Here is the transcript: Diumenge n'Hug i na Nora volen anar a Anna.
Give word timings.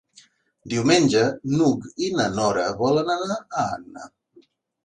Diumenge 0.73 1.21
n'Hug 1.51 1.85
i 2.05 2.09
na 2.21 2.25
Nora 2.39 2.65
volen 2.83 3.15
anar 3.19 3.39
a 3.41 3.67
Anna. 3.77 4.11